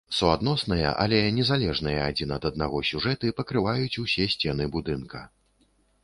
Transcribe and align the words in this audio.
Суадносныя, 0.17 0.91
але 1.03 1.17
незалежныя 1.39 1.99
адзін 2.13 2.33
ад 2.37 2.47
аднаго 2.51 2.81
сюжэты 2.91 3.31
пакрываюць 3.41 3.99
усе 4.05 4.25
сцены 4.37 4.67
будынка. 4.77 5.21